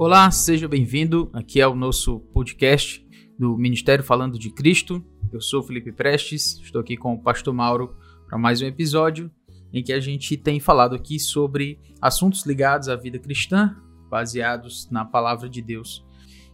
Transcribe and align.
Olá, 0.00 0.30
seja 0.30 0.68
bem-vindo. 0.68 1.28
Aqui 1.32 1.60
é 1.60 1.66
o 1.66 1.74
nosso 1.74 2.20
podcast 2.32 3.04
do 3.36 3.58
Ministério 3.58 4.04
Falando 4.04 4.38
de 4.38 4.48
Cristo. 4.48 5.04
Eu 5.32 5.40
sou 5.40 5.60
Felipe 5.60 5.90
Prestes, 5.90 6.60
estou 6.62 6.80
aqui 6.80 6.96
com 6.96 7.14
o 7.14 7.20
Pastor 7.20 7.52
Mauro 7.52 7.96
para 8.28 8.38
mais 8.38 8.62
um 8.62 8.66
episódio 8.66 9.28
em 9.72 9.82
que 9.82 9.92
a 9.92 9.98
gente 9.98 10.36
tem 10.36 10.60
falado 10.60 10.94
aqui 10.94 11.18
sobre 11.18 11.80
assuntos 12.00 12.46
ligados 12.46 12.88
à 12.88 12.94
vida 12.94 13.18
cristã, 13.18 13.76
baseados 14.08 14.88
na 14.88 15.04
palavra 15.04 15.48
de 15.48 15.60
Deus. 15.60 16.06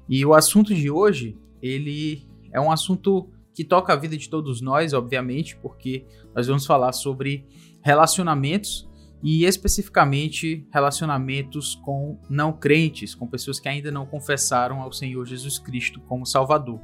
E 0.08 0.24
o 0.24 0.32
assunto 0.32 0.74
de 0.74 0.90
hoje, 0.90 1.36
ele 1.60 2.26
é 2.50 2.58
um 2.58 2.72
assunto 2.72 3.28
que 3.52 3.62
toca 3.62 3.92
a 3.92 3.96
vida 3.96 4.16
de 4.16 4.30
todos 4.30 4.62
nós, 4.62 4.94
obviamente, 4.94 5.54
porque 5.58 6.06
nós 6.34 6.46
vamos 6.46 6.64
falar 6.64 6.92
sobre 6.92 7.46
relacionamentos 7.82 8.88
e 9.24 9.46
especificamente 9.46 10.68
relacionamentos 10.70 11.74
com 11.76 12.20
não 12.28 12.52
crentes, 12.52 13.14
com 13.14 13.26
pessoas 13.26 13.58
que 13.58 13.66
ainda 13.66 13.90
não 13.90 14.04
confessaram 14.04 14.82
ao 14.82 14.92
Senhor 14.92 15.24
Jesus 15.24 15.58
Cristo 15.58 15.98
como 16.02 16.26
Salvador. 16.26 16.78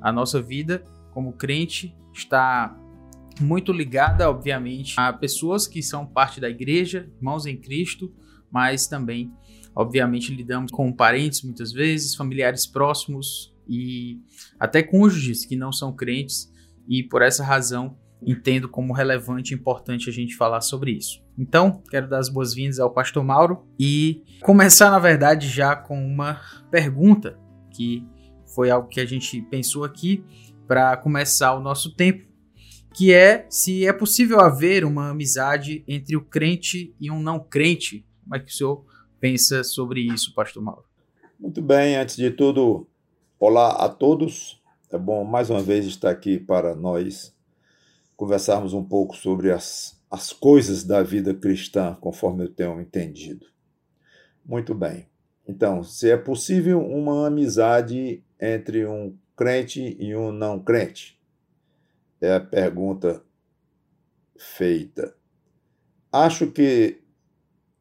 A 0.00 0.10
nossa 0.10 0.42
vida 0.42 0.82
como 1.12 1.32
crente 1.32 1.96
está 2.12 2.76
muito 3.40 3.70
ligada, 3.72 4.28
obviamente, 4.28 4.94
a 4.96 5.12
pessoas 5.12 5.68
que 5.68 5.80
são 5.80 6.04
parte 6.04 6.40
da 6.40 6.50
igreja, 6.50 7.08
irmãos 7.18 7.46
em 7.46 7.56
Cristo, 7.56 8.12
mas 8.50 8.88
também, 8.88 9.32
obviamente, 9.72 10.34
lidamos 10.34 10.72
com 10.72 10.92
parentes 10.92 11.42
muitas 11.42 11.72
vezes, 11.72 12.16
familiares 12.16 12.66
próximos 12.66 13.54
e 13.68 14.18
até 14.58 14.82
cônjuges 14.82 15.44
que 15.44 15.54
não 15.54 15.72
são 15.72 15.94
crentes, 15.94 16.52
e 16.88 17.04
por 17.04 17.22
essa 17.22 17.44
razão 17.44 17.96
entendo 18.22 18.68
como 18.68 18.92
relevante 18.92 19.52
e 19.52 19.56
importante 19.56 20.08
a 20.08 20.12
gente 20.12 20.36
falar 20.36 20.60
sobre 20.60 20.92
isso. 20.92 21.22
Então, 21.38 21.82
quero 21.90 22.08
dar 22.08 22.18
as 22.18 22.28
boas-vindas 22.28 22.78
ao 22.78 22.90
Pastor 22.90 23.22
Mauro 23.22 23.66
e 23.78 24.22
começar, 24.42 24.90
na 24.90 24.98
verdade, 24.98 25.48
já 25.48 25.76
com 25.76 26.04
uma 26.04 26.40
pergunta 26.70 27.38
que 27.70 28.06
foi 28.54 28.70
algo 28.70 28.88
que 28.88 29.00
a 29.00 29.04
gente 29.04 29.42
pensou 29.42 29.84
aqui 29.84 30.24
para 30.66 30.96
começar 30.96 31.54
o 31.54 31.60
nosso 31.60 31.94
tempo, 31.94 32.26
que 32.94 33.12
é 33.12 33.46
se 33.50 33.86
é 33.86 33.92
possível 33.92 34.40
haver 34.40 34.84
uma 34.84 35.10
amizade 35.10 35.84
entre 35.86 36.16
o 36.16 36.24
crente 36.24 36.94
e 36.98 37.10
um 37.10 37.20
não 37.20 37.38
crente. 37.38 38.06
Como 38.24 38.34
é 38.34 38.40
que 38.40 38.50
o 38.50 38.54
senhor 38.54 38.84
pensa 39.20 39.62
sobre 39.62 40.00
isso, 40.00 40.34
Pastor 40.34 40.62
Mauro? 40.62 40.84
Muito 41.38 41.60
bem, 41.60 41.96
antes 41.96 42.16
de 42.16 42.30
tudo, 42.30 42.88
olá 43.38 43.72
a 43.84 43.88
todos. 43.90 44.60
É 44.90 44.96
bom 44.96 45.22
mais 45.24 45.50
uma 45.50 45.62
vez 45.62 45.84
estar 45.84 46.10
aqui 46.10 46.38
para 46.38 46.74
nós 46.74 47.35
conversarmos 48.16 48.72
um 48.72 48.82
pouco 48.82 49.14
sobre 49.14 49.52
as, 49.52 50.00
as 50.10 50.32
coisas 50.32 50.82
da 50.82 51.02
vida 51.02 51.34
cristã, 51.34 51.96
conforme 52.00 52.44
eu 52.44 52.48
tenho 52.48 52.80
entendido. 52.80 53.46
Muito 54.44 54.74
bem. 54.74 55.08
Então, 55.46 55.82
se 55.82 56.10
é 56.10 56.16
possível 56.16 56.80
uma 56.80 57.26
amizade 57.26 58.24
entre 58.40 58.86
um 58.86 59.16
crente 59.36 59.96
e 60.00 60.16
um 60.16 60.32
não 60.32 60.58
crente? 60.58 61.20
É 62.20 62.34
a 62.34 62.40
pergunta 62.40 63.22
feita. 64.38 65.14
Acho 66.10 66.50
que, 66.50 67.02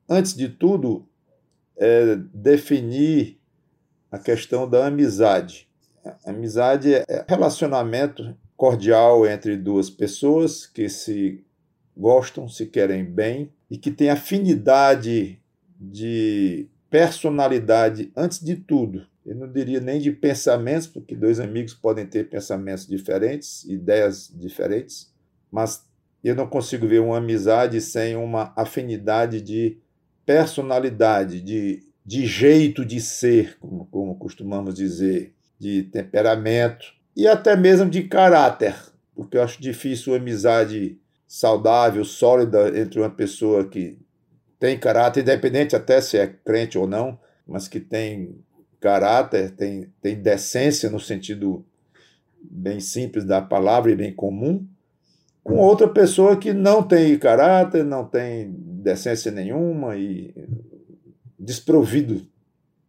antes 0.10 0.36
de 0.36 0.50
tudo, 0.50 1.08
é 1.78 2.16
definir 2.16 3.40
a 4.12 4.20
questão 4.20 4.70
da 4.70 4.88
amizade. 4.88 5.70
Amizade 6.26 6.94
é 6.94 7.26
relacionamento 7.28 8.38
cordial 8.56 9.28
entre 9.28 9.58
duas 9.58 9.90
pessoas 9.90 10.66
que 10.66 10.88
se 10.90 11.44
gostam, 11.96 12.48
se 12.48 12.66
querem 12.66 13.04
bem 13.04 13.52
e 13.70 13.78
que 13.78 13.92
têm 13.92 14.10
afinidade 14.10 15.40
de 15.80 16.68
personalidade 16.90 18.12
antes 18.16 18.44
de 18.44 18.56
tudo. 18.56 19.06
Eu 19.26 19.36
não 19.36 19.52
diria 19.52 19.80
nem 19.80 20.00
de 20.00 20.12
pensamentos, 20.12 20.88
porque 20.88 21.16
dois 21.16 21.40
amigos 21.40 21.74
podem 21.74 22.06
ter 22.06 22.30
pensamentos 22.30 22.88
diferentes, 22.88 23.64
ideias 23.66 24.32
diferentes, 24.34 25.12
mas 25.52 25.84
eu 26.24 26.36
não 26.36 26.48
consigo 26.48 26.88
ver 26.88 27.02
uma 27.02 27.18
amizade 27.18 27.82
sem 27.82 28.16
uma 28.16 28.54
afinidade 28.56 29.42
de 29.42 29.78
personalidade, 30.26 31.42
de, 31.42 31.84
de 32.06 32.26
jeito 32.26 32.86
de 32.86 33.00
ser, 33.02 33.58
como, 33.60 33.86
como 33.88 34.16
costumamos 34.16 34.76
dizer, 34.76 35.34
de 35.60 35.84
temperamento, 35.84 36.95
e 37.16 37.28
até 37.28 37.56
mesmo 37.56 37.90
de 37.90 38.04
caráter, 38.04 38.76
porque 39.16 39.38
eu 39.38 39.44
acho 39.44 39.62
difícil 39.62 40.14
uma 40.14 40.20
amizade 40.20 41.00
saudável, 41.28 42.04
sólida 42.04 42.78
entre 42.80 43.00
uma 43.00 43.10
pessoa 43.10 43.68
que 43.68 43.98
tem 44.60 44.78
caráter, 44.78 45.22
independente 45.22 45.76
até 45.76 46.02
se 46.02 46.18
é 46.18 46.28
crente 46.28 46.78
ou 46.78 46.88
não, 46.88 47.20
mas 47.48 47.68
que 47.68 47.80
tem 47.80 48.38
caráter, 48.80 49.52
tem, 49.52 49.92
tem 50.02 50.16
decência 50.16 50.90
no 50.90 51.00
sentido 51.00 51.66
bem 52.42 52.80
simples 52.80 53.24
da 53.24 53.42
palavra 53.42 53.92
e 53.92 53.96
bem 53.96 54.14
comum, 54.14 54.68
com 55.44 55.58
outra 55.58 55.88
pessoa 55.88 56.38
que 56.38 56.54
não 56.54 56.82
tem 56.82 57.18
caráter, 57.20 57.84
não 57.84 58.04
tem 58.04 58.52
decência 58.58 59.32
nenhuma 59.32 59.96
e 59.96 60.34
desprovido 61.38 62.28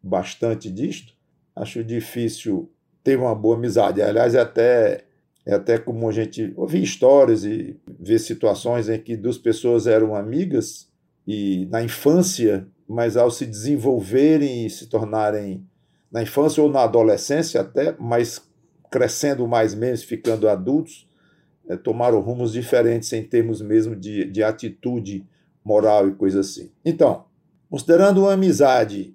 bastante 0.02 0.70
disto. 0.70 1.12
Acho 1.54 1.84
difícil 1.84 2.70
teve 3.06 3.22
uma 3.22 3.36
boa 3.36 3.54
amizade. 3.54 4.02
Aliás, 4.02 4.34
é 4.34 4.40
até, 4.40 5.04
é 5.46 5.54
até 5.54 5.78
como 5.78 6.08
a 6.08 6.12
gente 6.12 6.52
ouvir 6.56 6.82
histórias 6.82 7.44
e 7.44 7.78
ver 7.86 8.18
situações 8.18 8.88
em 8.88 8.98
que 8.98 9.16
duas 9.16 9.38
pessoas 9.38 9.86
eram 9.86 10.16
amigas 10.16 10.88
e 11.24 11.68
na 11.70 11.80
infância, 11.80 12.66
mas 12.88 13.16
ao 13.16 13.30
se 13.30 13.46
desenvolverem 13.46 14.66
e 14.66 14.70
se 14.70 14.88
tornarem 14.88 15.64
na 16.10 16.20
infância 16.20 16.60
ou 16.60 16.68
na 16.68 16.82
adolescência 16.82 17.60
até, 17.60 17.94
mas 17.96 18.42
crescendo 18.90 19.46
mais 19.46 19.72
menos, 19.72 20.02
ficando 20.02 20.48
adultos, 20.48 21.08
é, 21.68 21.76
tomaram 21.76 22.18
rumos 22.18 22.52
diferentes 22.52 23.12
em 23.12 23.22
termos 23.22 23.62
mesmo 23.62 23.94
de, 23.94 24.24
de 24.24 24.42
atitude 24.42 25.24
moral 25.64 26.08
e 26.08 26.12
coisa 26.12 26.40
assim. 26.40 26.72
Então, 26.84 27.24
considerando 27.70 28.22
uma 28.22 28.32
amizade 28.32 29.14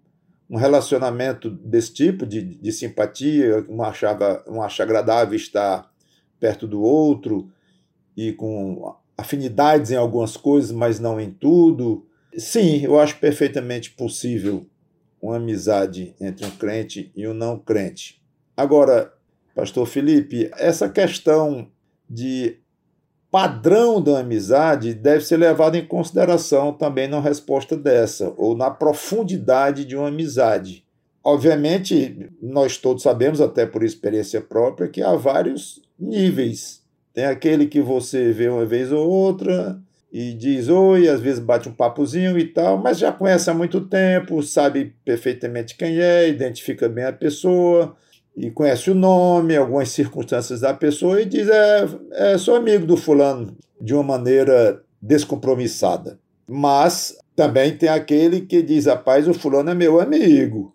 um 0.51 0.57
relacionamento 0.57 1.49
desse 1.49 1.93
tipo, 1.93 2.25
de, 2.25 2.41
de 2.41 2.71
simpatia, 2.73 3.65
um 3.69 3.81
achava, 3.81 4.43
um 4.45 4.61
acha 4.61 4.83
agradável 4.83 5.33
estar 5.33 5.89
perto 6.41 6.67
do 6.67 6.81
outro 6.81 7.49
e 8.17 8.33
com 8.33 8.93
afinidades 9.17 9.91
em 9.91 9.95
algumas 9.95 10.35
coisas, 10.35 10.73
mas 10.73 10.99
não 10.99 11.21
em 11.21 11.31
tudo. 11.31 12.05
Sim, 12.37 12.83
eu 12.83 12.99
acho 12.99 13.17
perfeitamente 13.17 13.91
possível 13.91 14.65
uma 15.21 15.37
amizade 15.37 16.13
entre 16.19 16.45
um 16.45 16.51
crente 16.51 17.09
e 17.15 17.25
um 17.25 17.33
não 17.33 17.57
crente. 17.57 18.21
Agora, 18.57 19.13
Pastor 19.55 19.85
Felipe, 19.85 20.51
essa 20.57 20.89
questão 20.89 21.71
de 22.09 22.57
padrão 23.31 24.01
da 24.01 24.19
amizade 24.19 24.93
deve 24.93 25.23
ser 25.23 25.37
levado 25.37 25.75
em 25.75 25.85
consideração 25.85 26.73
também 26.73 27.07
na 27.07 27.21
resposta 27.21 27.77
dessa, 27.77 28.33
ou 28.35 28.55
na 28.57 28.69
profundidade 28.69 29.85
de 29.85 29.95
uma 29.95 30.09
amizade. 30.09 30.83
Obviamente, 31.23 32.29
nós 32.41 32.77
todos 32.77 33.03
sabemos, 33.03 33.39
até 33.39 33.65
por 33.65 33.83
experiência 33.83 34.41
própria, 34.41 34.89
que 34.89 35.01
há 35.01 35.15
vários 35.15 35.81
níveis. 35.97 36.81
Tem 37.13 37.25
aquele 37.25 37.67
que 37.67 37.79
você 37.79 38.33
vê 38.33 38.49
uma 38.49 38.65
vez 38.65 38.91
ou 38.91 39.07
outra 39.07 39.79
e 40.11 40.33
diz 40.33 40.67
oi, 40.67 41.07
às 41.07 41.21
vezes 41.21 41.39
bate 41.39 41.69
um 41.69 41.73
papozinho 41.73 42.37
e 42.37 42.45
tal, 42.45 42.77
mas 42.77 42.97
já 42.97 43.13
conhece 43.13 43.49
há 43.49 43.53
muito 43.53 43.79
tempo, 43.81 44.43
sabe 44.43 44.93
perfeitamente 45.05 45.77
quem 45.77 46.01
é, 46.01 46.27
identifica 46.27 46.89
bem 46.89 47.05
a 47.05 47.13
pessoa 47.13 47.95
e 48.35 48.49
conhece 48.49 48.89
o 48.89 48.95
nome, 48.95 49.55
algumas 49.55 49.89
circunstâncias 49.89 50.61
da 50.61 50.73
pessoa 50.73 51.21
e 51.21 51.25
diz: 51.25 51.47
é, 51.47 51.85
é 52.13 52.37
sou 52.37 52.55
amigo 52.55 52.85
do 52.85 52.97
fulano, 52.97 53.55
de 53.79 53.93
uma 53.93 54.03
maneira 54.03 54.81
descompromissada. 55.01 56.19
Mas 56.47 57.17
também 57.35 57.77
tem 57.77 57.89
aquele 57.89 58.41
que 58.41 58.61
diz: 58.61 58.85
rapaz, 58.85 59.27
o 59.27 59.33
fulano 59.33 59.69
é 59.69 59.75
meu 59.75 59.99
amigo. 59.99 60.73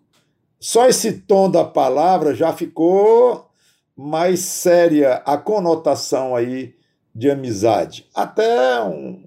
Só 0.59 0.87
esse 0.87 1.13
tom 1.13 1.49
da 1.49 1.63
palavra 1.63 2.33
já 2.33 2.51
ficou 2.53 3.47
mais 3.95 4.41
séria 4.41 5.15
a 5.25 5.37
conotação 5.37 6.35
aí 6.35 6.75
de 7.13 7.29
amizade. 7.29 8.07
Até 8.13 8.81
um, 8.83 9.23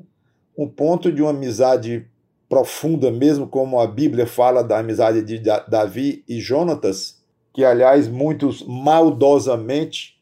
um 0.57 0.69
ponto 0.69 1.11
de 1.11 1.23
uma 1.23 1.31
amizade 1.31 2.07
profunda, 2.49 3.11
mesmo 3.11 3.47
como 3.47 3.81
a 3.81 3.87
Bíblia 3.87 4.27
fala 4.27 4.63
da 4.63 4.79
amizade 4.79 5.23
de 5.23 5.39
Davi 5.69 6.25
e 6.29 6.41
Jonatas 6.41 7.20
que, 7.53 7.65
aliás, 7.65 8.09
muitos 8.09 8.63
maldosamente 8.67 10.19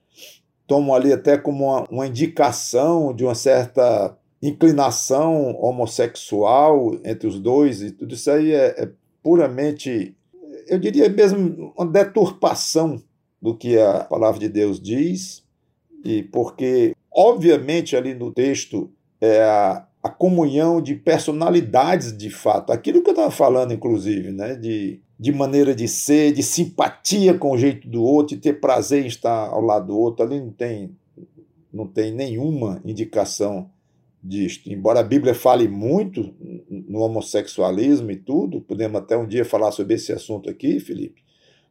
tomam 0.67 0.95
ali 0.95 1.13
até 1.13 1.39
como 1.39 1.65
uma, 1.65 1.85
uma 1.91 2.07
indicação 2.07 3.15
de 3.15 3.25
uma 3.25 3.35
certa 3.35 4.17
inclinação 4.43 5.57
homossexual 5.57 6.95
entre 7.05 7.27
os 7.27 7.41
dois, 7.41 7.83
e 7.83 7.91
tudo 7.91 8.15
isso 8.15 8.31
aí 8.31 8.53
é, 8.53 8.83
é 8.83 8.91
puramente, 9.23 10.15
eu 10.69 10.79
diria 10.79 11.09
mesmo, 11.09 11.73
uma 11.77 11.87
deturpação 11.87 13.03
do 13.41 13.57
que 13.57 13.79
a 13.79 14.05
palavra 14.05 14.39
de 14.39 14.49
Deus 14.49 14.81
diz, 14.81 15.43
e 16.05 16.23
porque, 16.23 16.95
obviamente, 17.11 17.97
ali 17.97 18.15
no 18.15 18.33
texto 18.33 18.91
é 19.21 19.43
a, 19.43 19.87
a 20.03 20.09
comunhão 20.09 20.81
de 20.81 20.95
personalidades 20.95 22.17
de 22.17 22.31
fato, 22.31 22.73
aquilo 22.73 23.03
que 23.03 23.09
eu 23.09 23.15
estava 23.15 23.31
falando, 23.31 23.73
inclusive, 23.73 24.31
né, 24.31 24.55
de 24.55 25.01
de 25.19 25.33
maneira 25.33 25.75
de 25.75 25.89
ser, 25.89 26.33
de 26.33 26.43
simpatia 26.43 27.35
com 27.35 27.51
o 27.51 27.59
jeito 27.59 27.89
do 27.89 28.03
outro, 28.03 28.37
de 28.37 28.43
ter 28.43 28.61
prazer 28.61 29.05
em 29.05 29.09
estar 29.09 29.49
ao 29.49 29.61
lado 29.61 29.89
do 29.89 29.99
outro. 29.99 30.25
Ali 30.25 30.41
não 30.41 30.53
tem, 30.53 30.97
não 31.73 31.87
tem 31.87 32.13
nenhuma 32.13 32.81
indicação 32.85 33.69
disto. 34.23 34.71
Embora 34.71 35.01
a 35.01 35.05
Bíblia 35.05 35.35
fale 35.35 35.67
muito 35.67 36.33
no 36.71 37.01
homossexualismo 37.01 38.11
e 38.11 38.17
tudo, 38.17 38.61
podemos 38.61 39.01
até 39.01 39.17
um 39.17 39.27
dia 39.27 39.45
falar 39.45 39.73
sobre 39.73 39.95
esse 39.95 40.13
assunto 40.13 40.49
aqui, 40.49 40.79
Felipe, 40.79 41.23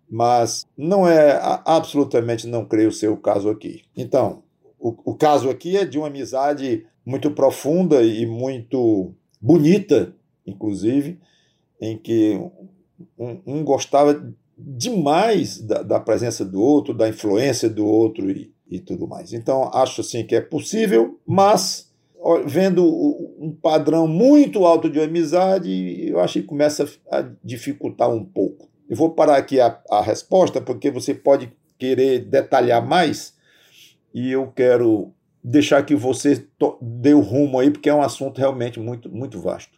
mas 0.09 0.65
não 0.77 1.07
é 1.07 1.39
absolutamente 1.65 2.47
não 2.47 2.65
creio 2.65 2.91
ser 2.91 3.09
o 3.09 3.17
caso 3.17 3.49
aqui. 3.49 3.83
Então, 3.95 4.43
o, 4.79 5.11
o 5.11 5.15
caso 5.15 5.49
aqui 5.49 5.77
é 5.77 5.85
de 5.85 5.97
uma 5.97 6.07
amizade 6.07 6.85
muito 7.05 7.31
profunda 7.31 8.03
e 8.03 8.25
muito 8.25 9.13
bonita, 9.41 10.13
inclusive, 10.45 11.19
em 11.79 11.97
que 11.97 12.39
um, 13.17 13.41
um 13.45 13.63
gostava 13.63 14.33
demais 14.57 15.61
da, 15.61 15.83
da, 15.83 15.99
presença 15.99 16.43
do 16.43 16.61
outro, 16.61 16.93
da 16.93 17.07
influência 17.07 17.69
do 17.69 17.85
outro 17.85 18.29
e, 18.31 18.51
e 18.69 18.79
tudo 18.79 19.07
mais. 19.07 19.33
Então, 19.33 19.69
acho 19.73 20.01
assim 20.01 20.25
que 20.25 20.35
é 20.35 20.41
possível, 20.41 21.19
mas 21.25 21.87
vendo 22.45 22.83
um 23.39 23.55
padrão 23.61 24.07
muito 24.07 24.65
alto 24.65 24.89
de 24.89 24.99
amizade, 24.99 26.09
eu 26.09 26.19
acho 26.19 26.41
que 26.41 26.47
começa 26.47 26.89
a 27.11 27.25
dificultar 27.43 28.09
um 28.09 28.25
pouco. 28.25 28.67
Eu 28.89 28.95
vou 28.95 29.11
parar 29.11 29.37
aqui 29.37 29.59
a, 29.59 29.79
a 29.89 30.01
resposta, 30.01 30.59
porque 30.59 30.89
você 30.89 31.13
pode 31.13 31.51
querer 31.77 32.19
detalhar 32.25 32.85
mais, 32.85 33.35
e 34.13 34.31
eu 34.31 34.47
quero 34.47 35.13
deixar 35.43 35.83
que 35.85 35.95
você 35.95 36.47
dê 36.81 37.13
o 37.13 37.21
rumo 37.21 37.59
aí, 37.59 37.69
porque 37.69 37.89
é 37.89 37.93
um 37.93 38.01
assunto 38.01 38.39
realmente 38.39 38.79
muito, 38.79 39.09
muito 39.09 39.39
vasto. 39.39 39.76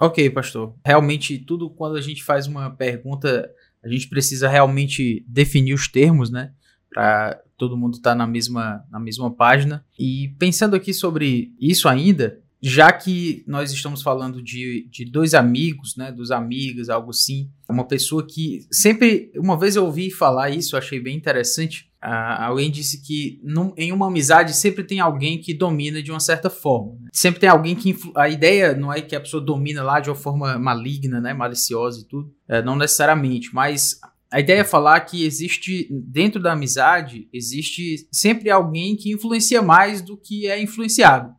Ok, 0.00 0.30
pastor. 0.30 0.74
Realmente, 0.82 1.38
tudo 1.38 1.68
quando 1.68 1.96
a 1.96 2.00
gente 2.00 2.24
faz 2.24 2.46
uma 2.46 2.70
pergunta, 2.70 3.50
a 3.84 3.88
gente 3.88 4.08
precisa 4.08 4.48
realmente 4.48 5.22
definir 5.28 5.74
os 5.74 5.88
termos, 5.88 6.30
né? 6.30 6.54
Para 6.88 7.38
todo 7.58 7.76
mundo 7.76 7.98
estar 7.98 8.12
tá 8.12 8.16
na, 8.16 8.26
mesma, 8.26 8.82
na 8.90 8.98
mesma 8.98 9.30
página. 9.30 9.84
E 9.98 10.34
pensando 10.38 10.74
aqui 10.74 10.94
sobre 10.94 11.52
isso 11.60 11.86
ainda, 11.86 12.40
já 12.62 12.90
que 12.90 13.44
nós 13.46 13.72
estamos 13.72 14.00
falando 14.00 14.42
de, 14.42 14.88
de 14.90 15.04
dois 15.04 15.34
amigos, 15.34 15.94
né, 15.96 16.10
dos 16.10 16.30
amigas, 16.30 16.88
algo 16.88 17.10
assim, 17.10 17.50
uma 17.68 17.86
pessoa 17.86 18.26
que 18.26 18.66
sempre, 18.72 19.30
uma 19.36 19.58
vez 19.58 19.76
eu 19.76 19.84
ouvi 19.84 20.10
falar 20.10 20.48
isso, 20.48 20.78
achei 20.78 20.98
bem 20.98 21.14
interessante. 21.14 21.89
Uh, 22.02 22.40
alguém 22.44 22.70
disse 22.70 23.02
que 23.02 23.38
num, 23.42 23.74
em 23.76 23.92
uma 23.92 24.06
amizade 24.06 24.54
sempre 24.54 24.82
tem 24.82 25.00
alguém 25.00 25.38
que 25.38 25.52
domina 25.52 26.02
de 26.02 26.10
uma 26.10 26.20
certa 26.20 26.48
forma. 26.48 26.92
Né? 26.98 27.10
Sempre 27.12 27.40
tem 27.40 27.48
alguém 27.48 27.76
que 27.76 27.94
a 28.16 28.26
ideia 28.26 28.74
não 28.74 28.90
é 28.90 29.02
que 29.02 29.14
a 29.14 29.20
pessoa 29.20 29.42
domina 29.42 29.82
lá 29.82 30.00
de 30.00 30.08
uma 30.08 30.16
forma 30.16 30.58
maligna, 30.58 31.20
né, 31.20 31.34
maliciosa 31.34 32.00
e 32.00 32.04
tudo, 32.04 32.32
uh, 32.48 32.64
não 32.64 32.74
necessariamente, 32.74 33.54
mas 33.54 34.00
a 34.32 34.40
ideia 34.40 34.60
é 34.60 34.64
falar 34.64 35.00
que 35.00 35.24
existe 35.24 35.88
dentro 35.90 36.40
da 36.40 36.52
amizade 36.52 37.28
existe 37.32 38.08
sempre 38.12 38.48
alguém 38.48 38.96
que 38.96 39.12
influencia 39.12 39.60
mais 39.60 40.00
do 40.00 40.16
que 40.16 40.46
é 40.46 40.62
influenciado. 40.62 41.34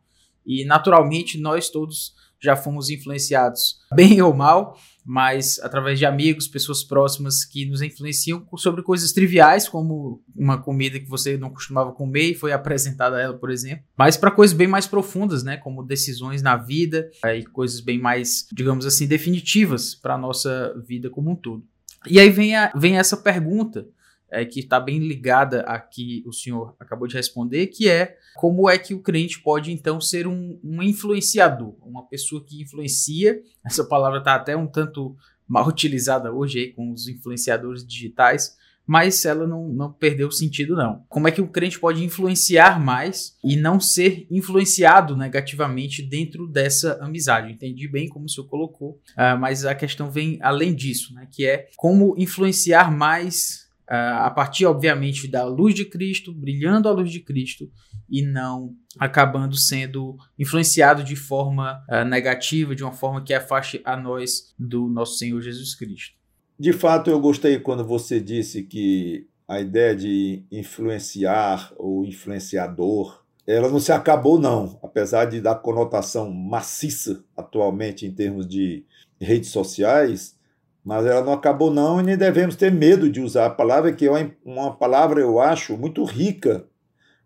E 0.46 0.64
naturalmente 0.64 1.38
nós 1.38 1.70
todos 1.70 2.12
já 2.40 2.54
fomos 2.54 2.90
influenciados, 2.90 3.78
bem 3.94 4.20
ou 4.20 4.34
mal, 4.34 4.76
mas 5.04 5.58
através 5.60 5.98
de 5.98 6.06
amigos, 6.06 6.46
pessoas 6.46 6.82
próximas 6.84 7.44
que 7.44 7.64
nos 7.66 7.82
influenciam 7.82 8.46
sobre 8.56 8.82
coisas 8.82 9.12
triviais, 9.12 9.68
como 9.68 10.22
uma 10.34 10.58
comida 10.58 10.98
que 10.98 11.08
você 11.08 11.36
não 11.36 11.50
costumava 11.50 11.92
comer 11.92 12.30
e 12.30 12.34
foi 12.34 12.52
apresentada 12.52 13.16
a 13.16 13.20
ela, 13.20 13.34
por 13.34 13.50
exemplo, 13.50 13.84
mas 13.96 14.16
para 14.16 14.30
coisas 14.30 14.56
bem 14.56 14.68
mais 14.68 14.86
profundas, 14.86 15.42
né, 15.42 15.56
como 15.56 15.82
decisões 15.82 16.42
na 16.42 16.56
vida 16.56 17.10
e 17.24 17.44
coisas 17.44 17.80
bem 17.80 17.98
mais, 17.98 18.46
digamos 18.52 18.86
assim, 18.86 19.06
definitivas 19.06 19.94
para 19.94 20.14
a 20.14 20.18
nossa 20.18 20.74
vida 20.86 21.10
como 21.10 21.30
um 21.30 21.36
todo. 21.36 21.64
E 22.08 22.18
aí 22.18 22.30
vem, 22.30 22.56
a, 22.56 22.72
vem 22.74 22.98
essa 22.98 23.16
pergunta 23.16 23.86
é, 24.32 24.46
que 24.46 24.60
está 24.60 24.80
bem 24.80 24.98
ligada 24.98 25.60
a 25.60 25.78
que 25.78 26.24
o 26.26 26.32
senhor 26.32 26.74
acabou 26.80 27.06
de 27.06 27.14
responder, 27.14 27.66
que 27.66 27.88
é 27.88 28.16
como 28.34 28.68
é 28.68 28.78
que 28.78 28.94
o 28.94 29.00
crente 29.00 29.40
pode 29.40 29.70
então 29.70 30.00
ser 30.00 30.26
um, 30.26 30.58
um 30.64 30.82
influenciador, 30.82 31.76
uma 31.82 32.08
pessoa 32.08 32.42
que 32.42 32.62
influencia. 32.62 33.40
Essa 33.62 33.84
palavra 33.84 34.20
está 34.20 34.34
até 34.34 34.56
um 34.56 34.66
tanto 34.66 35.14
mal 35.46 35.68
utilizada 35.68 36.32
hoje 36.32 36.60
aí 36.60 36.72
com 36.72 36.90
os 36.92 37.08
influenciadores 37.08 37.86
digitais, 37.86 38.56
mas 38.86 39.24
ela 39.26 39.46
não, 39.46 39.68
não 39.68 39.92
perdeu 39.92 40.28
o 40.28 40.32
sentido, 40.32 40.74
não. 40.74 41.04
Como 41.10 41.28
é 41.28 41.30
que 41.30 41.42
o 41.42 41.46
crente 41.46 41.78
pode 41.78 42.02
influenciar 42.02 42.80
mais 42.80 43.36
e 43.44 43.54
não 43.54 43.78
ser 43.78 44.26
influenciado 44.30 45.14
negativamente 45.14 46.02
dentro 46.02 46.48
dessa 46.48 46.94
amizade? 47.02 47.52
Entendi 47.52 47.86
bem 47.86 48.08
como 48.08 48.24
o 48.24 48.28
senhor 48.28 48.48
colocou, 48.48 48.98
uh, 49.12 49.38
mas 49.38 49.66
a 49.66 49.74
questão 49.74 50.10
vem 50.10 50.38
além 50.40 50.74
disso, 50.74 51.14
né? 51.14 51.28
Que 51.30 51.46
é 51.46 51.68
como 51.76 52.14
influenciar 52.16 52.90
mais 52.90 53.70
a 53.94 54.30
partir, 54.30 54.64
obviamente, 54.64 55.28
da 55.28 55.44
luz 55.44 55.74
de 55.74 55.84
Cristo, 55.84 56.32
brilhando 56.32 56.88
a 56.88 56.92
luz 56.92 57.10
de 57.10 57.20
Cristo 57.20 57.70
e 58.08 58.22
não 58.22 58.74
acabando 58.98 59.56
sendo 59.56 60.16
influenciado 60.38 61.04
de 61.04 61.14
forma 61.14 61.84
uh, 61.90 62.04
negativa, 62.04 62.74
de 62.74 62.82
uma 62.82 62.92
forma 62.92 63.22
que 63.22 63.34
afaste 63.34 63.82
a 63.84 63.96
nós 63.96 64.54
do 64.58 64.88
nosso 64.88 65.18
Senhor 65.18 65.40
Jesus 65.42 65.74
Cristo. 65.74 66.16
De 66.58 66.72
fato, 66.72 67.10
eu 67.10 67.20
gostei 67.20 67.58
quando 67.58 67.84
você 67.84 68.20
disse 68.20 68.62
que 68.62 69.26
a 69.46 69.60
ideia 69.60 69.94
de 69.94 70.44
influenciar 70.50 71.72
ou 71.76 72.04
influenciador, 72.04 73.22
ela 73.46 73.68
não 73.68 73.80
se 73.80 73.92
acabou 73.92 74.38
não, 74.38 74.78
apesar 74.82 75.26
de 75.26 75.40
dar 75.40 75.56
conotação 75.56 76.30
maciça 76.30 77.24
atualmente 77.36 78.06
em 78.06 78.12
termos 78.12 78.46
de 78.46 78.84
redes 79.20 79.50
sociais, 79.50 80.38
mas 80.84 81.06
ela 81.06 81.24
não 81.24 81.32
acabou 81.32 81.72
não 81.72 82.00
e 82.00 82.02
nem 82.02 82.16
devemos 82.16 82.56
ter 82.56 82.72
medo 82.72 83.10
de 83.10 83.20
usar 83.20 83.46
a 83.46 83.50
palavra, 83.50 83.92
que 83.92 84.06
é 84.06 84.30
uma 84.44 84.74
palavra, 84.74 85.20
eu 85.20 85.40
acho, 85.40 85.76
muito 85.76 86.04
rica, 86.04 86.66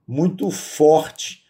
muito 0.06 0.50
forte, 0.50 1.42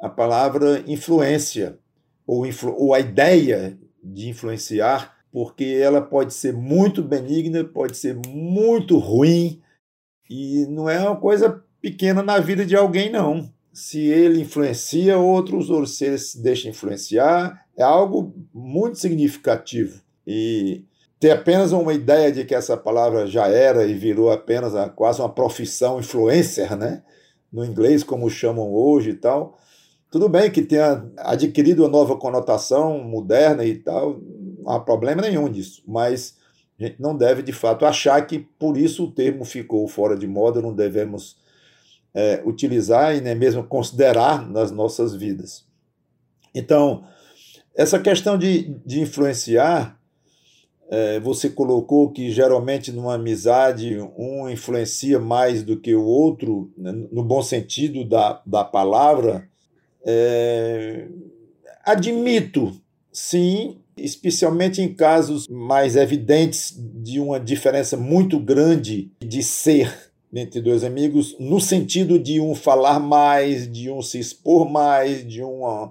a 0.00 0.08
palavra 0.08 0.82
influência, 0.86 1.78
ou, 2.26 2.46
influ, 2.46 2.74
ou 2.78 2.94
a 2.94 3.00
ideia 3.00 3.78
de 4.02 4.28
influenciar, 4.28 5.16
porque 5.30 5.64
ela 5.64 6.00
pode 6.00 6.32
ser 6.32 6.52
muito 6.54 7.02
benigna, 7.02 7.62
pode 7.62 7.96
ser 7.96 8.16
muito 8.26 8.96
ruim, 8.98 9.60
e 10.28 10.66
não 10.66 10.88
é 10.88 11.00
uma 11.00 11.16
coisa 11.16 11.62
pequena 11.80 12.22
na 12.22 12.38
vida 12.38 12.64
de 12.64 12.74
alguém, 12.74 13.10
não. 13.10 13.52
Se 13.72 14.00
ele 14.00 14.40
influencia 14.40 15.18
outros, 15.18 15.70
ou 15.70 15.86
se 15.86 16.04
ele 16.04 16.18
se 16.18 16.42
deixa 16.42 16.68
influenciar, 16.68 17.66
é 17.76 17.82
algo 17.82 18.34
muito 18.52 18.98
significativo. 18.98 20.00
E 20.26 20.84
ter 21.20 21.32
apenas 21.32 21.70
uma 21.70 21.92
ideia 21.92 22.32
de 22.32 22.46
que 22.46 22.54
essa 22.54 22.78
palavra 22.78 23.26
já 23.26 23.46
era 23.46 23.84
e 23.86 23.92
virou 23.92 24.32
apenas 24.32 24.74
a, 24.74 24.88
quase 24.88 25.20
uma 25.20 25.28
profissão 25.28 26.00
influencer, 26.00 26.74
né? 26.74 27.02
No 27.52 27.62
inglês, 27.62 28.02
como 28.02 28.30
chamam 28.30 28.72
hoje 28.72 29.10
e 29.10 29.14
tal. 29.14 29.58
Tudo 30.10 30.30
bem 30.30 30.50
que 30.50 30.62
tenha 30.62 31.06
adquirido 31.18 31.80
uma 31.80 31.88
nova 31.90 32.16
conotação 32.16 32.98
moderna 33.04 33.64
e 33.64 33.76
tal, 33.76 34.18
não 34.58 34.72
há 34.72 34.80
problema 34.80 35.20
nenhum 35.20 35.48
disso, 35.48 35.82
mas 35.86 36.38
a 36.78 36.84
gente 36.84 37.00
não 37.00 37.14
deve 37.14 37.42
de 37.42 37.52
fato 37.52 37.84
achar 37.84 38.26
que 38.26 38.38
por 38.38 38.78
isso 38.78 39.04
o 39.04 39.12
termo 39.12 39.44
ficou 39.44 39.86
fora 39.86 40.16
de 40.16 40.26
moda, 40.26 40.62
não 40.62 40.74
devemos 40.74 41.36
é, 42.14 42.42
utilizar 42.46 43.14
e 43.14 43.20
nem 43.20 43.34
mesmo 43.34 43.62
considerar 43.62 44.48
nas 44.50 44.70
nossas 44.70 45.14
vidas. 45.14 45.66
Então, 46.54 47.04
essa 47.76 47.98
questão 48.00 48.38
de, 48.38 48.74
de 48.84 49.00
influenciar 49.00 49.99
você 51.22 51.48
colocou 51.48 52.10
que 52.10 52.32
geralmente 52.32 52.90
numa 52.90 53.14
amizade 53.14 53.96
um 54.18 54.48
influencia 54.50 55.20
mais 55.20 55.62
do 55.62 55.78
que 55.78 55.94
o 55.94 56.04
outro, 56.04 56.72
né, 56.76 56.92
no 57.12 57.22
bom 57.22 57.42
sentido 57.42 58.04
da, 58.04 58.42
da 58.44 58.64
palavra. 58.64 59.48
É, 60.04 61.06
admito, 61.84 62.72
sim, 63.12 63.78
especialmente 63.96 64.82
em 64.82 64.92
casos 64.92 65.46
mais 65.46 65.94
evidentes 65.94 66.74
de 66.76 67.20
uma 67.20 67.38
diferença 67.38 67.96
muito 67.96 68.40
grande 68.40 69.12
de 69.20 69.42
ser 69.42 70.10
entre 70.32 70.60
dois 70.60 70.84
amigos, 70.84 71.36
no 71.40 71.60
sentido 71.60 72.18
de 72.18 72.40
um 72.40 72.54
falar 72.54 73.00
mais, 73.00 73.70
de 73.70 73.90
um 73.90 74.00
se 74.00 74.18
expor 74.18 74.68
mais, 74.70 75.26
de 75.26 75.42
um 75.42 75.90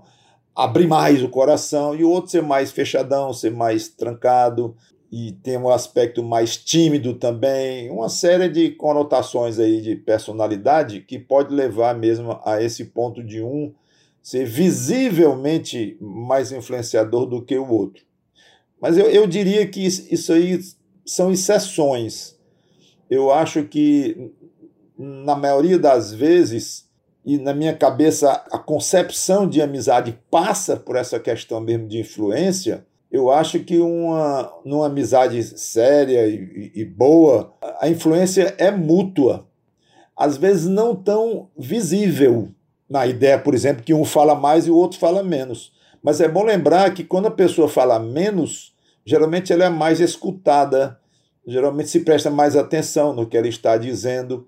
abrir 0.60 0.88
mais 0.88 1.24
o 1.24 1.30
coração 1.30 1.96
e 1.96 2.04
o 2.04 2.10
outro 2.10 2.32
ser 2.32 2.44
mais 2.44 2.70
fechadão, 2.70 3.32
ser 3.32 3.50
mais 3.50 3.88
trancado 3.88 4.76
e 5.10 5.32
tem 5.32 5.58
um 5.58 5.70
aspecto 5.70 6.22
mais 6.22 6.58
tímido 6.58 7.14
também, 7.14 7.90
uma 7.90 8.10
série 8.10 8.50
de 8.50 8.72
conotações 8.72 9.58
aí 9.58 9.82
de 9.82 9.96
personalidade 9.96 11.00
que 11.00 11.18
pode 11.18 11.56
levar 11.56 11.96
mesmo 11.96 12.42
a 12.44 12.62
esse 12.62 12.86
ponto 12.86 13.24
de 13.24 13.42
um 13.42 13.74
ser 14.22 14.46
visivelmente 14.46 15.98
mais 16.02 16.52
influenciador 16.52 17.26
do 17.26 17.42
que 17.42 17.58
o 17.58 17.70
outro. 17.70 18.04
Mas 18.82 18.98
eu, 18.98 19.10
eu 19.10 19.26
diria 19.26 19.66
que 19.66 19.86
isso 19.86 20.34
aí 20.34 20.60
são 21.06 21.32
exceções. 21.32 22.38
Eu 23.10 23.32
acho 23.32 23.64
que, 23.64 24.30
na 24.98 25.38
maioria 25.38 25.80
das 25.80 26.14
vezes, 26.14 26.89
e 27.30 27.38
na 27.38 27.54
minha 27.54 27.76
cabeça 27.76 28.44
a 28.52 28.58
concepção 28.58 29.48
de 29.48 29.62
amizade 29.62 30.18
passa 30.32 30.76
por 30.76 30.96
essa 30.96 31.20
questão 31.20 31.62
mesmo 31.62 31.88
de 31.88 32.00
influência, 32.00 32.84
Eu 33.12 33.32
acho 33.32 33.60
que 33.60 33.78
uma, 33.78 34.52
numa 34.66 34.88
amizade 34.88 35.42
séria 35.44 36.28
e, 36.28 36.72
e 36.76 36.86
boa, 36.86 37.54
a 37.80 37.88
influência 37.88 38.56
é 38.58 38.72
mútua. 38.72 39.48
Às 40.16 40.38
vezes 40.38 40.68
não 40.68 40.96
tão 40.96 41.50
visível 41.58 42.50
na 42.90 43.06
ideia, 43.06 43.38
por 43.38 43.54
exemplo, 43.54 43.84
que 43.84 43.94
um 43.94 44.06
fala 44.06 44.34
mais 44.34 44.66
e 44.66 44.72
o 44.72 44.76
outro 44.76 45.00
fala 45.00 45.24
menos. 45.24 45.72
Mas 46.04 46.20
é 46.22 46.28
bom 46.28 46.44
lembrar 46.44 46.94
que 46.94 47.04
quando 47.04 47.28
a 47.28 47.32
pessoa 47.32 47.70
fala 47.70 48.00
menos, 48.00 48.76
geralmente 49.06 49.54
ela 49.54 49.66
é 49.66 49.70
mais 49.70 50.00
escutada, 50.00 51.00
geralmente 51.46 51.90
se 51.90 52.00
presta 52.00 52.32
mais 52.32 52.56
atenção 52.56 53.14
no 53.14 53.28
que 53.28 53.38
ela 53.38 53.48
está 53.48 53.78
dizendo. 53.78 54.48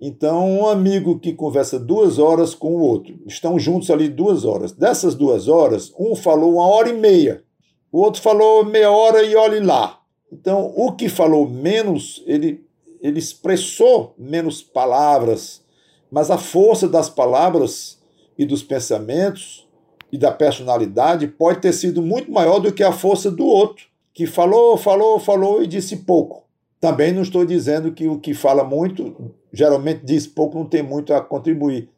Então, 0.00 0.48
um 0.50 0.66
amigo 0.66 1.18
que 1.18 1.34
conversa 1.34 1.78
duas 1.78 2.18
horas 2.18 2.54
com 2.54 2.74
o 2.74 2.80
outro, 2.80 3.18
estão 3.26 3.58
juntos 3.58 3.90
ali 3.90 4.08
duas 4.08 4.46
horas. 4.46 4.72
Dessas 4.72 5.14
duas 5.14 5.46
horas, 5.46 5.92
um 5.98 6.16
falou 6.16 6.54
uma 6.54 6.66
hora 6.66 6.88
e 6.88 6.94
meia, 6.94 7.44
o 7.92 8.00
outro 8.00 8.22
falou 8.22 8.64
meia 8.64 8.90
hora 8.90 9.22
e 9.22 9.36
olhe 9.36 9.60
lá. 9.60 10.00
Então, 10.32 10.72
o 10.74 10.92
que 10.92 11.08
falou 11.08 11.46
menos, 11.46 12.22
ele, 12.26 12.64
ele 13.02 13.18
expressou 13.18 14.14
menos 14.16 14.62
palavras, 14.62 15.62
mas 16.10 16.30
a 16.30 16.38
força 16.38 16.88
das 16.88 17.10
palavras 17.10 18.00
e 18.38 18.46
dos 18.46 18.62
pensamentos 18.62 19.68
e 20.10 20.16
da 20.16 20.32
personalidade 20.32 21.26
pode 21.26 21.60
ter 21.60 21.72
sido 21.72 22.00
muito 22.00 22.32
maior 22.32 22.58
do 22.58 22.72
que 22.72 22.82
a 22.82 22.92
força 22.92 23.30
do 23.30 23.44
outro, 23.44 23.86
que 24.14 24.26
falou, 24.26 24.76
falou, 24.78 25.18
falou 25.18 25.62
e 25.62 25.66
disse 25.66 25.98
pouco. 25.98 26.44
Também 26.80 27.12
não 27.12 27.22
estou 27.22 27.44
dizendo 27.44 27.92
que 27.92 28.08
o 28.08 28.18
que 28.18 28.32
fala 28.32 28.64
muito, 28.64 29.34
geralmente 29.52 30.00
diz 30.04 30.26
pouco, 30.26 30.58
não 30.58 30.64
tem 30.64 30.82
muito 30.82 31.12
a 31.12 31.20
contribuir. 31.20 31.90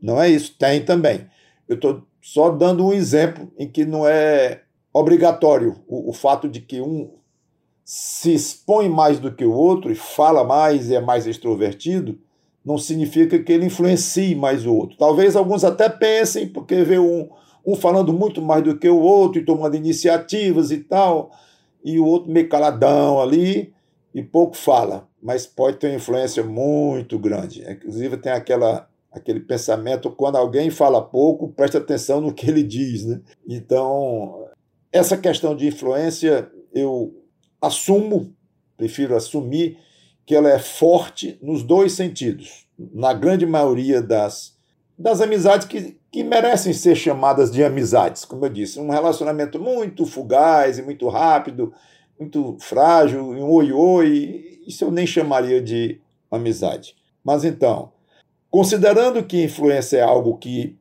Não 0.00 0.20
é 0.20 0.30
isso, 0.30 0.56
tem 0.58 0.82
também. 0.82 1.26
Eu 1.68 1.74
estou 1.76 2.02
só 2.22 2.50
dando 2.50 2.86
um 2.86 2.92
exemplo 2.92 3.52
em 3.58 3.68
que 3.68 3.84
não 3.84 4.08
é 4.08 4.62
obrigatório 4.92 5.76
o, 5.86 6.10
o 6.10 6.12
fato 6.12 6.48
de 6.48 6.60
que 6.60 6.80
um 6.80 7.10
se 7.84 8.32
expõe 8.32 8.88
mais 8.88 9.18
do 9.18 9.32
que 9.32 9.44
o 9.44 9.52
outro 9.52 9.90
e 9.90 9.96
fala 9.96 10.44
mais 10.44 10.90
e 10.90 10.94
é 10.94 11.00
mais 11.00 11.26
extrovertido, 11.26 12.18
não 12.64 12.78
significa 12.78 13.38
que 13.38 13.52
ele 13.52 13.66
influencie 13.66 14.34
mais 14.34 14.64
o 14.64 14.72
outro. 14.72 14.96
Talvez 14.96 15.34
alguns 15.34 15.64
até 15.64 15.88
pensem, 15.88 16.46
porque 16.46 16.84
vê 16.84 16.98
um, 16.98 17.28
um 17.66 17.74
falando 17.74 18.12
muito 18.12 18.40
mais 18.40 18.62
do 18.62 18.76
que 18.76 18.88
o 18.88 19.00
outro 19.00 19.40
e 19.40 19.44
tomando 19.44 19.76
iniciativas 19.76 20.70
e 20.70 20.78
tal, 20.78 21.32
e 21.84 21.98
o 21.98 22.04
outro 22.04 22.30
meio 22.30 22.48
caladão 22.48 23.20
ali, 23.20 23.72
e 24.14 24.22
pouco 24.22 24.56
fala, 24.56 25.08
mas 25.22 25.46
pode 25.46 25.78
ter 25.78 25.88
uma 25.88 25.96
influência 25.96 26.42
muito 26.42 27.18
grande. 27.18 27.62
Inclusive, 27.70 28.16
tem 28.16 28.32
aquela, 28.32 28.88
aquele 29.12 29.40
pensamento: 29.40 30.10
quando 30.10 30.36
alguém 30.36 30.70
fala 30.70 31.02
pouco, 31.02 31.48
preste 31.52 31.76
atenção 31.76 32.20
no 32.20 32.34
que 32.34 32.48
ele 32.48 32.62
diz. 32.62 33.04
Né? 33.04 33.20
Então, 33.48 34.46
essa 34.92 35.16
questão 35.16 35.54
de 35.54 35.68
influência, 35.68 36.50
eu 36.74 37.14
assumo, 37.60 38.34
prefiro 38.76 39.14
assumir, 39.14 39.78
que 40.26 40.34
ela 40.34 40.50
é 40.50 40.58
forte 40.58 41.38
nos 41.42 41.62
dois 41.62 41.92
sentidos. 41.92 42.66
Na 42.78 43.12
grande 43.12 43.44
maioria 43.46 44.00
das, 44.00 44.56
das 44.98 45.20
amizades 45.20 45.66
que, 45.66 45.98
que 46.10 46.24
merecem 46.24 46.72
ser 46.72 46.96
chamadas 46.96 47.50
de 47.50 47.62
amizades, 47.62 48.24
como 48.24 48.44
eu 48.46 48.48
disse, 48.48 48.80
um 48.80 48.90
relacionamento 48.90 49.60
muito 49.60 50.06
fugaz 50.06 50.78
e 50.78 50.82
muito 50.82 51.08
rápido, 51.08 51.72
muito 52.20 52.58
frágil, 52.60 53.30
um 53.30 53.50
oi-oi, 53.50 54.60
isso 54.66 54.84
eu 54.84 54.90
nem 54.90 55.06
chamaria 55.06 55.60
de 55.60 55.98
amizade. 56.30 56.94
Mas 57.24 57.44
então, 57.44 57.92
considerando 58.50 59.24
que 59.24 59.42
influência 59.42 59.96
é 59.96 60.02
algo 60.02 60.36
que 60.36 60.76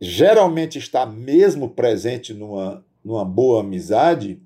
geralmente 0.00 0.78
está 0.78 1.04
mesmo 1.04 1.70
presente 1.70 2.32
numa, 2.32 2.84
numa 3.04 3.24
boa 3.24 3.60
amizade, 3.60 4.40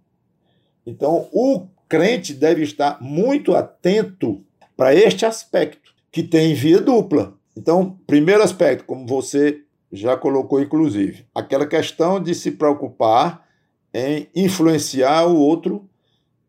então 0.87 1.29
o 1.31 1.67
crente 1.87 2.33
deve 2.33 2.63
estar 2.63 3.01
muito 3.03 3.55
atento 3.55 4.43
para 4.75 4.95
este 4.95 5.27
aspecto, 5.27 5.95
que 6.11 6.23
tem 6.23 6.55
via 6.55 6.81
dupla. 6.81 7.35
Então, 7.55 7.99
primeiro 8.07 8.43
aspecto, 8.43 8.85
como 8.85 9.07
você 9.07 9.61
já 9.93 10.17
colocou, 10.17 10.61
inclusive, 10.61 11.27
aquela 11.35 11.67
questão 11.67 12.21
de 12.21 12.35
se 12.35 12.53
preocupar 12.53 13.47
em 13.93 14.27
influenciar 14.35 15.27
o 15.27 15.37
outro 15.37 15.89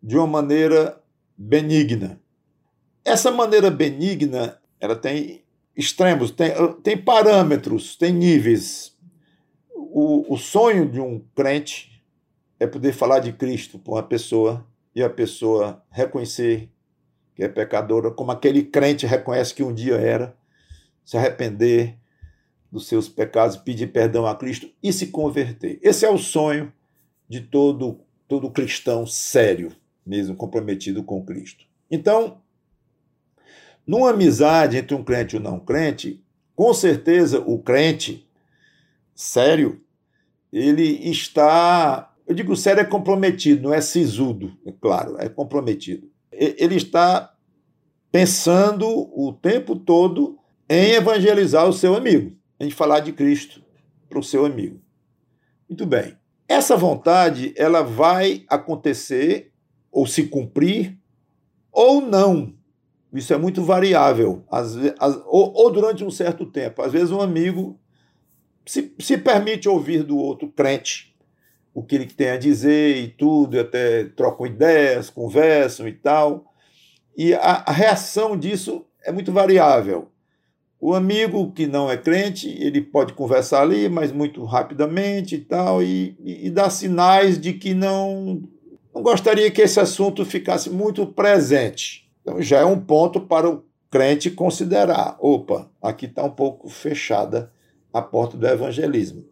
de 0.05 0.15
uma 0.15 0.27
maneira 0.27 1.01
benigna. 1.35 2.21
Essa 3.03 3.31
maneira 3.31 3.71
benigna, 3.71 4.62
ela 4.79 4.95
tem 4.95 5.43
extremos, 5.75 6.29
tem, 6.29 6.51
tem 6.83 6.95
parâmetros, 6.95 7.95
tem 7.95 8.13
níveis. 8.13 8.95
O, 9.74 10.31
o 10.31 10.38
sonho 10.38 10.88
de 10.88 11.01
um 11.01 11.25
crente 11.33 12.03
é 12.59 12.67
poder 12.67 12.93
falar 12.93 13.17
de 13.17 13.33
Cristo 13.33 13.79
para 13.79 13.93
uma 13.93 14.03
pessoa 14.03 14.63
e 14.93 15.01
a 15.01 15.09
pessoa 15.09 15.83
reconhecer 15.89 16.69
que 17.33 17.43
é 17.43 17.50
pecadora, 17.50 18.12
como 18.12 18.31
aquele 18.31 18.62
crente 18.62 19.07
reconhece 19.07 19.55
que 19.55 19.63
um 19.63 19.74
dia 19.74 19.95
era, 19.95 20.38
se 21.03 21.17
arrepender 21.17 21.97
dos 22.71 22.88
seus 22.88 23.09
pecados, 23.09 23.57
pedir 23.57 23.88
perdão 23.88 24.27
a 24.27 24.35
Cristo 24.35 24.69
e 24.83 24.93
se 24.93 25.07
converter. 25.07 25.79
Esse 25.81 26.05
é 26.05 26.09
o 26.12 26.17
sonho 26.19 26.71
de 27.27 27.41
todo 27.41 28.00
todo 28.27 28.51
cristão 28.51 29.05
sério 29.05 29.75
mesmo 30.05 30.35
comprometido 30.35 31.03
com 31.03 31.25
Cristo. 31.25 31.65
Então, 31.89 32.41
numa 33.85 34.12
amizade 34.12 34.77
entre 34.77 34.95
um 34.95 35.03
crente 35.03 35.35
e 35.35 35.39
um 35.39 35.41
não 35.41 35.59
crente, 35.59 36.24
com 36.55 36.74
certeza 36.74 37.39
o 37.39 37.59
crente 37.59 38.27
sério, 39.13 39.81
ele 40.51 41.09
está, 41.09 42.13
eu 42.27 42.35
digo 42.35 42.55
sério 42.55 42.81
é 42.81 42.85
comprometido, 42.85 43.63
não 43.63 43.74
é 43.74 43.81
sisudo, 43.81 44.57
é 44.65 44.71
claro, 44.71 45.17
é 45.19 45.29
comprometido. 45.29 46.09
Ele 46.31 46.75
está 46.75 47.33
pensando 48.12 48.88
o 48.88 49.33
tempo 49.33 49.75
todo 49.75 50.38
em 50.69 50.91
evangelizar 50.91 51.67
o 51.67 51.74
seu 51.74 51.95
amigo, 51.95 52.35
em 52.59 52.69
falar 52.71 53.01
de 53.01 53.12
Cristo 53.12 53.63
para 54.09 54.19
o 54.19 54.24
seu 54.24 54.45
amigo. 54.45 54.79
Muito 55.67 55.85
bem. 55.85 56.17
Essa 56.47 56.77
vontade, 56.77 57.53
ela 57.57 57.81
vai 57.81 58.45
acontecer 58.47 59.51
ou 59.96 60.06
se 60.06 60.24
cumprir, 60.24 60.98
ou 61.72 62.02
não. 62.02 62.54
Isso 63.14 63.34
é 63.34 63.38
muito 63.38 63.64
variável, 63.64 64.44
às, 64.52 64.75
ou, 65.25 65.54
ou, 65.54 65.72
durante 65.72 66.04
um 66.04 66.12
certo 66.12 66.46
tempo. 66.46 66.82
Às 66.82 66.92
vezes, 66.92 67.12
um 67.12 67.22
amigo 67.22 67.80
se, 68.66 68.94
se 69.00 69.18
permite 69.18 69.70
ouvir 69.70 70.04
do 70.04 70.18
outro 70.18 70.50
crente 70.50 71.16
o 71.74 71.82
que 71.82 71.96
ele 71.96 72.08
tem 72.08 72.32
a 72.32 72.38
dizer 72.38 72.98
e 72.98 73.08
tudo, 73.08 73.58
até 73.58 74.04
trocam 74.04 74.46
ideias, 74.46 75.10
conversam 75.10 75.88
e 75.88 75.94
tal. 75.94 76.54
E 77.16 77.34
a, 77.34 77.64
a 77.66 77.72
reação 77.72 78.38
disso 78.38 78.86
é 79.02 79.14
muito 79.14 79.32
variável. 79.32 80.10
O 80.78 80.94
amigo 80.94 81.54
que 81.54 81.68
não 81.68 81.90
é 81.90 81.96
crente, 81.96 82.50
ele 82.50 82.82
pode 82.82 83.14
conversar 83.14 83.62
ali, 83.62 83.88
mas 83.88 84.12
muito 84.12 84.44
rapidamente 84.44 85.36
e 85.36 85.40
tal, 85.40 85.82
e, 85.82 86.18
e 86.20 86.50
dá 86.50 86.70
sinais 86.70 87.40
de 87.40 87.54
que 87.54 87.74
não 87.74 88.44
não 88.96 89.04
gostaria 89.04 89.52
que 89.52 89.62
esse 89.62 89.78
assunto 89.78 90.24
ficasse 90.24 90.70
muito 90.70 91.06
presente. 91.06 92.10
Então 92.22 92.42
já 92.42 92.60
é 92.60 92.66
um 92.66 92.80
ponto 92.80 93.20
para 93.20 93.50
o 93.50 93.66
crente 93.92 94.32
considerar: 94.32 95.18
opa, 95.20 95.70
aqui 95.82 96.06
está 96.06 96.24
um 96.24 96.32
pouco 96.32 96.70
fechada 96.70 97.52
a 97.92 98.02
porta 98.02 98.38
do 98.38 98.48
evangelismo. 98.48 99.25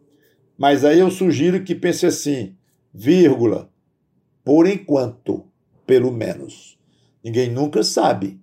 Mas 0.58 0.84
aí 0.84 1.00
eu 1.00 1.10
sugiro 1.10 1.64
que 1.64 1.74
pense 1.74 2.04
assim, 2.04 2.54
vírgula, 2.92 3.70
por 4.44 4.66
enquanto, 4.66 5.44
pelo 5.86 6.12
menos. 6.12 6.78
Ninguém 7.24 7.50
nunca 7.50 7.82
sabe. 7.82 8.38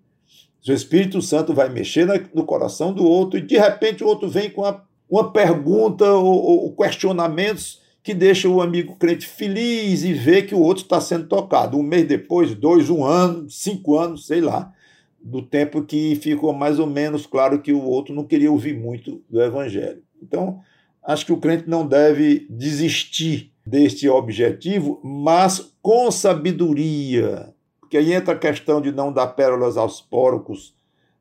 O 0.68 0.72
Espírito 0.72 1.22
Santo 1.22 1.54
vai 1.54 1.70
mexer 1.70 2.08
no 2.34 2.44
coração 2.44 2.92
do 2.92 3.06
outro 3.06 3.38
e 3.38 3.42
de 3.42 3.58
repente 3.58 4.04
o 4.04 4.08
outro 4.08 4.28
vem 4.28 4.50
com 4.50 4.62
uma, 5.10 5.32
pergunta 5.32 6.12
ou 6.12 6.76
questionamentos 6.76 7.82
que 8.04 8.14
deixa 8.14 8.50
o 8.50 8.62
amigo 8.62 8.96
crente 8.96 9.28
feliz 9.28 10.04
e 10.04 10.14
ver 10.14 10.48
que 10.48 10.56
o 10.56 10.60
outro 10.60 10.84
está 10.84 11.00
sendo 11.00 11.28
tocado. 11.28 11.78
Um 11.78 11.84
mês 11.84 12.08
depois, 12.08 12.56
dois, 12.56 12.90
um 12.90 13.04
ano, 13.04 13.50
cinco 13.50 13.98
anos, 13.98 14.26
sei 14.26 14.42
lá, 14.42 14.74
do 15.22 15.42
tempo 15.42 15.84
que 15.84 16.16
ficou 16.16 16.52
mais 16.52 16.80
ou 16.80 16.88
menos 16.88 17.28
claro 17.28 17.62
que 17.62 17.72
o 17.72 17.84
outro 17.84 18.14
não 18.14 18.24
queria 18.24 18.52
ouvir 18.52 18.76
muito 18.76 19.22
do 19.30 19.42
Evangelho. 19.42 20.02
Então, 20.22 20.60
acho 21.04 21.26
que 21.26 21.34
o 21.34 21.38
crente 21.38 21.70
não 21.70 21.86
deve 21.86 22.48
desistir 22.50 23.52
deste 23.66 24.10
objetivo, 24.10 25.00
mas 25.04 25.74
com 25.82 26.10
sabedoria. 26.10 27.54
Porque 27.80 27.98
aí 27.98 28.14
entra 28.14 28.34
a 28.34 28.40
questão 28.40 28.82
de 28.82 28.92
não 28.92 29.14
dar 29.14 29.28
pérolas 29.28 29.78
aos 29.78 30.02
porcos, 30.02 30.74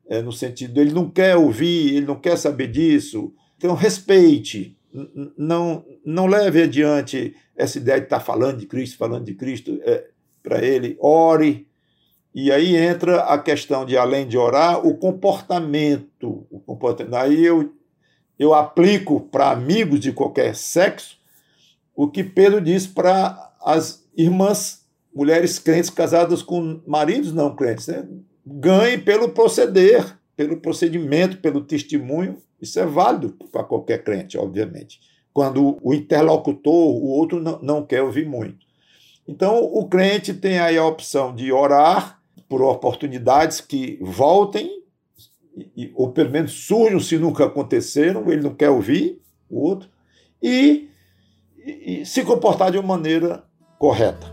é, 0.07 0.21
no 0.21 0.31
sentido, 0.31 0.81
ele 0.81 0.91
não 0.91 1.09
quer 1.09 1.37
ouvir, 1.37 1.95
ele 1.95 2.05
não 2.05 2.15
quer 2.15 2.37
saber 2.37 2.67
disso. 2.67 3.33
Então, 3.57 3.75
respeite, 3.75 4.75
não, 5.37 5.85
não 6.05 6.27
leve 6.27 6.63
adiante 6.63 7.35
essa 7.55 7.77
ideia 7.77 7.99
de 7.99 8.05
estar 8.05 8.19
falando 8.19 8.57
de 8.57 8.65
Cristo, 8.65 8.97
falando 8.97 9.25
de 9.25 9.33
Cristo 9.33 9.79
é, 9.83 10.07
para 10.43 10.63
ele, 10.63 10.97
ore. 10.99 11.67
E 12.33 12.51
aí 12.51 12.75
entra 12.75 13.21
a 13.23 13.37
questão 13.37 13.85
de, 13.85 13.97
além 13.97 14.27
de 14.27 14.37
orar, 14.37 14.85
o 14.85 14.97
comportamento. 14.97 16.45
O 16.49 16.59
comportamento. 16.59 17.15
Aí 17.15 17.45
eu, 17.45 17.73
eu 18.39 18.53
aplico 18.53 19.21
para 19.21 19.51
amigos 19.51 19.99
de 19.99 20.11
qualquer 20.11 20.55
sexo 20.55 21.21
o 21.95 22.07
que 22.07 22.23
Pedro 22.23 22.61
diz 22.61 22.87
para 22.87 23.53
as 23.61 24.07
irmãs, 24.17 24.85
mulheres 25.13 25.59
crentes 25.59 25.89
casadas 25.89 26.41
com 26.41 26.81
maridos 26.87 27.33
não 27.33 27.55
crentes, 27.55 27.87
né? 27.87 28.07
ganhem 28.45 28.99
pelo 28.99 29.29
proceder, 29.29 30.17
pelo 30.35 30.57
procedimento, 30.57 31.37
pelo 31.37 31.61
testemunho. 31.61 32.41
Isso 32.61 32.79
é 32.79 32.85
válido 32.85 33.35
para 33.51 33.63
qualquer 33.63 34.03
crente, 34.03 34.37
obviamente. 34.37 34.99
Quando 35.33 35.77
o 35.81 35.93
interlocutor, 35.93 36.73
o 36.73 37.07
outro, 37.07 37.41
não, 37.61 37.85
quer 37.85 38.03
ouvir 38.03 38.27
muito. 38.27 38.65
Então, 39.27 39.63
o 39.63 39.87
crente 39.87 40.33
tem 40.33 40.59
aí 40.59 40.77
a 40.77 40.85
opção 40.85 41.33
de 41.33 41.51
orar 41.51 42.21
por 42.47 42.61
oportunidades 42.61 43.61
que 43.61 43.97
voltem, 44.01 44.83
ou 45.95 46.11
pelo 46.11 46.29
menos 46.29 46.51
surjam 46.51 46.99
se 46.99 47.17
nunca 47.17 47.45
aconteceram, 47.45 48.29
ele 48.29 48.41
não 48.41 48.53
quer 48.53 48.69
ouvir 48.69 49.21
o 49.49 49.61
outro, 49.61 49.89
e, 50.41 50.89
e 51.65 52.05
se 52.05 52.23
comportar 52.23 52.71
de 52.71 52.77
uma 52.77 52.97
maneira 52.97 53.43
correta. 53.79 54.30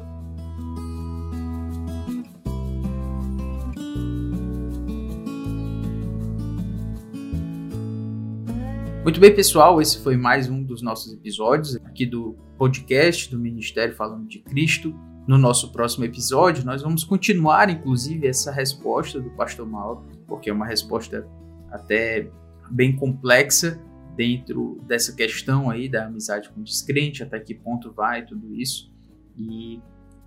Muito 9.09 9.21
bem, 9.21 9.35
pessoal, 9.35 9.81
esse 9.81 10.01
foi 10.01 10.19
mais 10.19 10.51
um 10.51 10.63
dos 10.63 10.83
nossos 10.83 11.15
episódios 11.15 11.77
aqui 11.77 12.05
do 12.05 12.37
podcast 12.59 13.31
do 13.31 13.39
Ministério 13.39 13.97
Falando 13.97 14.29
de 14.29 14.39
Cristo. 14.39 14.95
No 15.27 15.39
nosso 15.39 15.73
próximo 15.73 16.05
episódio, 16.05 16.63
nós 16.63 16.83
vamos 16.83 17.05
continuar, 17.05 17.71
inclusive, 17.71 18.27
essa 18.27 18.53
resposta 18.53 19.19
do 19.19 19.31
pastor 19.31 19.67
Mauro, 19.67 20.05
porque 20.27 20.51
é 20.51 20.53
uma 20.53 20.67
resposta 20.67 21.27
até 21.71 22.31
bem 22.71 22.95
complexa 22.97 23.83
dentro 24.15 24.79
dessa 24.87 25.17
questão 25.17 25.71
aí 25.71 25.89
da 25.89 26.05
amizade 26.05 26.51
com 26.51 26.61
o 26.61 26.63
descrente, 26.63 27.23
até 27.23 27.41
que 27.41 27.55
ponto 27.55 27.91
vai 27.91 28.27
tudo 28.27 28.55
isso. 28.55 28.93
E 29.39 29.81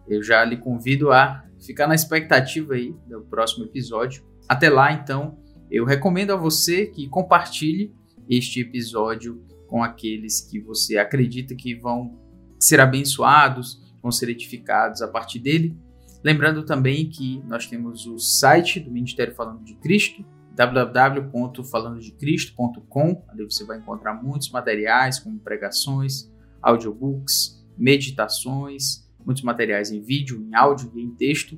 eu 0.08 0.24
já 0.24 0.44
lhe 0.44 0.58
convido 0.58 1.12
a 1.12 1.46
ficar 1.64 1.86
na 1.86 1.94
expectativa 1.94 2.74
aí 2.74 2.96
do 3.08 3.22
próximo 3.22 3.64
episódio. 3.64 4.24
Até 4.50 4.72
lá, 4.72 4.92
então, 4.92 5.38
eu 5.70 5.86
recomendo 5.86 6.32
a 6.32 6.36
você 6.36 6.88
que 6.88 7.08
compartilhe 7.08 7.94
este 8.30 8.62
episódio 8.62 9.44
com 9.68 9.84
aqueles 9.84 10.40
que 10.42 10.60
você 10.60 10.98
acredita 10.98 11.56
que 11.56 11.74
vão 11.76 12.20
ser 12.60 12.80
abençoados, 12.80 13.82
vão 14.02 14.12
ser 14.12 14.30
edificados 14.30 15.02
a 15.02 15.08
partir 15.08 15.40
dele. 15.40 15.76
Lembrando 16.24 16.64
também 16.64 17.10
que 17.10 17.42
nós 17.48 17.66
temos 17.68 18.06
o 18.06 18.20
site 18.20 18.80
do 18.80 18.92
Ministério 18.92 19.34
Falando 19.34 19.64
de 19.64 19.74
Cristo, 19.76 20.24
www.falandodecristo.com. 20.54 23.26
Ali 23.30 23.44
você 23.44 23.64
vai 23.64 23.80
encontrar 23.80 24.22
muitos 24.22 24.52
materiais, 24.52 25.18
como 25.20 25.40
pregações, 25.40 26.30
audiobooks, 26.62 27.66
meditações, 27.78 29.10
muitos 29.26 29.44
materiais 29.44 29.90
em 29.92 30.02
vídeo, 30.02 30.42
em 30.42 30.54
áudio 30.54 30.92
e 30.96 31.02
em 31.02 31.16
texto 31.16 31.58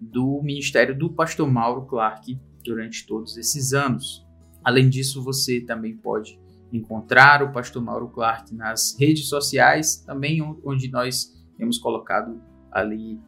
do 0.00 0.42
Ministério 0.42 0.98
do 0.98 1.10
Pastor 1.10 1.48
Mauro 1.50 1.86
Clark 1.86 2.38
durante 2.64 3.06
todos 3.06 3.36
esses 3.36 3.72
anos. 3.72 4.21
Além 4.64 4.88
disso, 4.88 5.22
você 5.22 5.60
também 5.60 5.96
pode 5.96 6.38
encontrar 6.72 7.42
o 7.42 7.52
pastor 7.52 7.82
Mauro 7.82 8.08
Clark 8.08 8.54
nas 8.54 8.96
redes 8.98 9.28
sociais, 9.28 9.96
também 9.96 10.40
onde 10.64 10.90
nós 10.90 11.32
temos 11.56 11.78
colocado 11.78 12.40
ali 12.70 13.20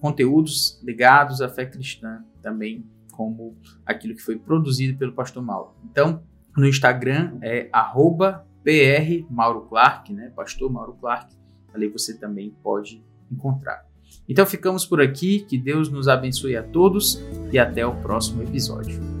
conteúdos 0.00 0.80
ligados 0.84 1.40
à 1.40 1.48
fé 1.48 1.66
cristã, 1.66 2.24
também 2.42 2.86
como 3.12 3.56
aquilo 3.84 4.14
que 4.14 4.22
foi 4.22 4.38
produzido 4.38 4.96
pelo 4.96 5.12
pastor 5.12 5.42
Mauro. 5.42 5.74
Então, 5.90 6.22
no 6.56 6.66
Instagram 6.66 7.38
é 7.42 7.68
@prmauroclark, 8.62 10.12
né? 10.12 10.30
Pastor 10.34 10.70
Mauro 10.70 10.94
Clark. 10.94 11.34
Ali 11.72 11.88
você 11.88 12.16
também 12.16 12.54
pode 12.62 13.02
encontrar. 13.30 13.84
Então 14.28 14.46
ficamos 14.46 14.86
por 14.86 15.00
aqui, 15.00 15.40
que 15.40 15.58
Deus 15.58 15.88
nos 15.88 16.08
abençoe 16.08 16.56
a 16.56 16.62
todos 16.62 17.22
e 17.52 17.58
até 17.58 17.86
o 17.86 17.94
próximo 17.96 18.42
episódio. 18.42 19.15